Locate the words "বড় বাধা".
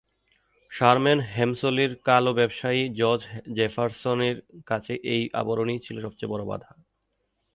6.33-6.71